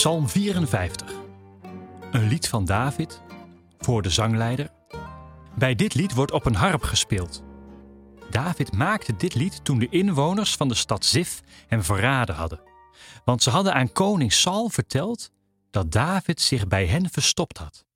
[0.00, 1.12] Psalm 54.
[2.10, 3.22] Een lied van David
[3.78, 4.70] voor de zangleider.
[5.58, 7.42] Bij dit lied wordt op een harp gespeeld.
[8.30, 12.60] David maakte dit lied toen de inwoners van de stad Zif hem verraden hadden.
[13.24, 15.30] Want ze hadden aan koning Saul verteld
[15.70, 17.86] dat David zich bij hen verstopt had.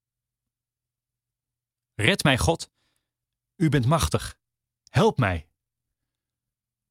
[1.94, 2.70] Red mij, God.
[3.56, 4.36] U bent machtig.
[4.88, 5.48] Help mij.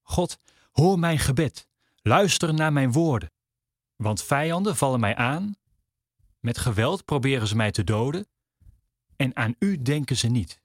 [0.01, 0.37] God,
[0.71, 1.67] hoor mijn gebed.
[2.01, 3.32] Luister naar mijn woorden.
[3.95, 5.55] Want vijanden vallen mij aan.
[6.39, 8.27] Met geweld proberen ze mij te doden.
[9.15, 10.59] En aan u denken ze niet.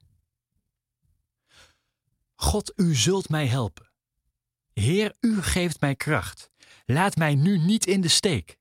[2.35, 3.91] God, u zult mij helpen.
[4.73, 6.49] Heer, u geeft mij kracht.
[6.85, 8.57] Laat mij nu niet in de steek.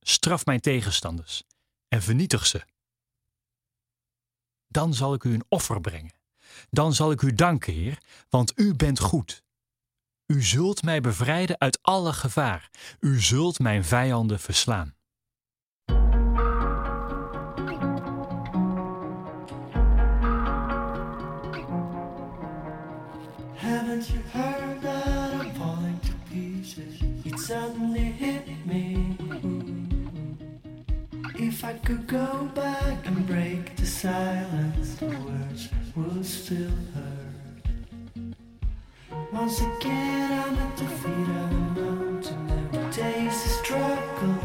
[0.00, 1.44] Straf mijn tegenstanders
[1.88, 2.64] en vernietig ze.
[4.66, 6.14] Dan zal ik u een offer brengen.
[6.70, 9.43] Dan zal ik u danken, Heer, want u bent goed.
[10.26, 12.70] U zult mij bevrijden uit alle gevaar.
[13.00, 14.94] U zult mijn vijanden verslaan.
[23.54, 27.00] Haven't you heard that I'm falling to pieces?
[27.22, 29.16] It suddenly hit me.
[31.34, 37.13] If I could go back and break the silence, the words would still hurt.
[39.34, 42.50] Once again, I'm at the feet of a mountain.
[42.72, 44.38] Every day's a struggle.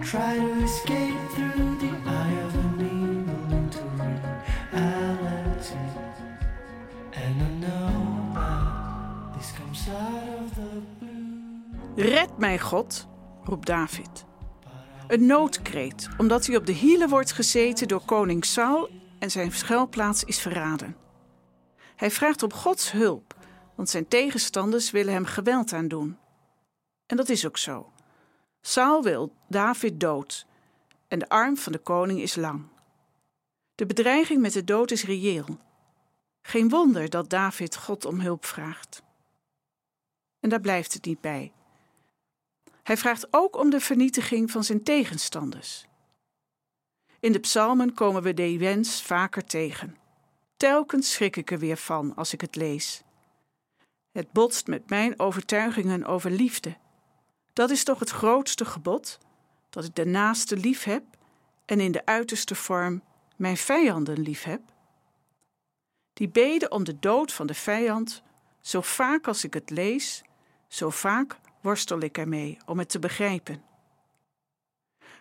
[0.00, 5.74] Try to escape through the eye of an eagle into reality.
[7.12, 7.90] And I know
[8.34, 12.10] that this comes out of the blue.
[12.10, 13.08] Red mij, God,
[13.44, 14.24] roept David.
[15.08, 20.24] Een noodkreet, omdat hij op de hielen wordt gezeten door koning Saul en zijn schuilplaats
[20.24, 21.01] is verraden.
[21.96, 23.34] Hij vraagt om Gods hulp,
[23.74, 26.18] want zijn tegenstanders willen hem geweld aandoen.
[27.06, 27.92] En dat is ook zo.
[28.60, 30.46] Saul wil David dood
[31.08, 32.64] en de arm van de koning is lang.
[33.74, 35.58] De bedreiging met de dood is reëel.
[36.42, 39.02] Geen wonder dat David God om hulp vraagt.
[40.40, 41.52] En daar blijft het niet bij.
[42.82, 45.86] Hij vraagt ook om de vernietiging van zijn tegenstanders.
[47.20, 49.96] In de psalmen komen we die wens vaker tegen.
[50.62, 53.02] Telkens schrik ik er weer van als ik het lees.
[54.12, 56.76] Het botst met mijn overtuigingen over liefde.
[57.52, 59.18] Dat is toch het grootste gebod:
[59.70, 61.02] dat ik de naaste lief heb
[61.64, 63.02] en in de uiterste vorm
[63.36, 64.60] mijn vijanden lief heb?
[66.12, 68.22] Die beden om de dood van de vijand,
[68.60, 70.22] zo vaak als ik het lees,
[70.68, 73.62] zo vaak worstel ik ermee om het te begrijpen.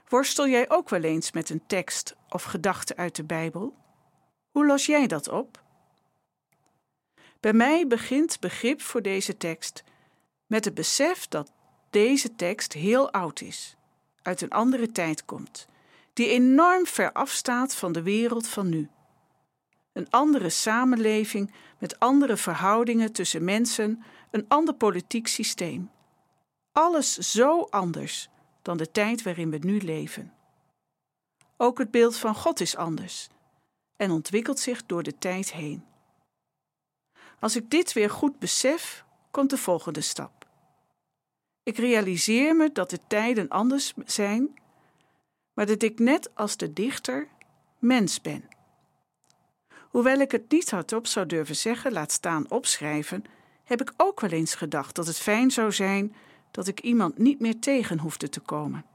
[0.07, 3.79] Worstel jij ook wel eens met een tekst of gedachte uit de Bijbel?
[4.51, 5.63] Hoe los jij dat op?
[7.39, 9.83] Bij mij begint begrip voor deze tekst
[10.45, 11.51] met het besef dat
[11.89, 13.75] deze tekst heel oud is,
[14.21, 15.67] uit een andere tijd komt,
[16.13, 18.89] die enorm ver afstaat van de wereld van nu.
[19.93, 25.91] Een andere samenleving met andere verhoudingen tussen mensen, een ander politiek systeem.
[26.71, 28.29] Alles zo anders
[28.61, 30.33] dan de tijd waarin we nu leven.
[31.57, 33.29] Ook het beeld van God is anders
[34.01, 35.83] en ontwikkelt zich door de tijd heen.
[37.39, 40.47] Als ik dit weer goed besef, komt de volgende stap.
[41.63, 44.59] Ik realiseer me dat de tijden anders zijn,
[45.53, 47.27] maar dat ik net als de dichter
[47.79, 48.49] mens ben.
[49.89, 53.23] Hoewel ik het niet hardop zou durven zeggen, laat staan opschrijven,
[53.63, 56.15] heb ik ook wel eens gedacht dat het fijn zou zijn
[56.51, 58.85] dat ik iemand niet meer tegen hoefde te komen.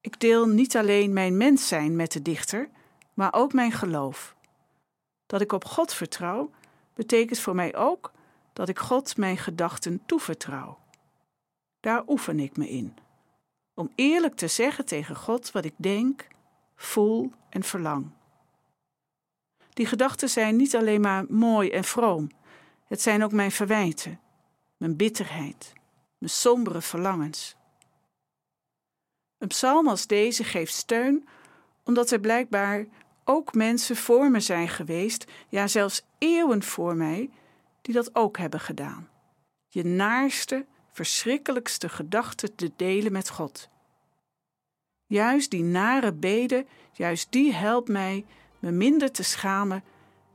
[0.00, 2.68] Ik deel niet alleen mijn mens zijn met de dichter,
[3.14, 4.36] maar ook mijn geloof.
[5.26, 6.50] Dat ik op God vertrouw,
[6.94, 8.12] betekent voor mij ook
[8.52, 10.78] dat ik God mijn gedachten toevertrouw.
[11.80, 12.96] Daar oefen ik me in.
[13.74, 16.28] Om eerlijk te zeggen tegen God wat ik denk,
[16.76, 18.10] voel en verlang.
[19.72, 22.28] Die gedachten zijn niet alleen maar mooi en vroom,
[22.84, 24.20] het zijn ook mijn verwijten,
[24.76, 25.72] mijn bitterheid,
[26.18, 27.56] mijn sombere verlangens.
[29.38, 31.28] Een psalm als deze geeft steun
[31.84, 32.86] omdat er blijkbaar
[33.24, 37.30] ook mensen voor me zijn geweest, ja zelfs eeuwen voor mij,
[37.82, 39.08] die dat ook hebben gedaan.
[39.68, 43.68] Je naarste, verschrikkelijkste gedachten te delen met God.
[45.06, 48.24] Juist die nare beden, juist die helpt mij
[48.58, 49.84] me minder te schamen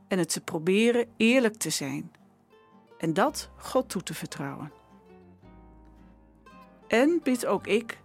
[0.07, 2.11] en het te proberen eerlijk te zijn.
[2.97, 4.71] En dat God toe te vertrouwen.
[6.87, 7.99] En bid ook ik,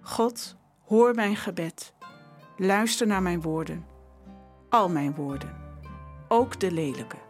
[0.00, 1.92] God, hoor mijn gebed,
[2.56, 3.86] luister naar mijn woorden,
[4.68, 5.56] al mijn woorden,
[6.28, 7.27] ook de lelijke.